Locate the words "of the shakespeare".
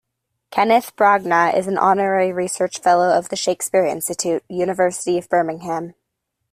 3.15-3.85